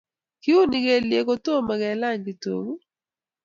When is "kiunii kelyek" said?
0.41-1.25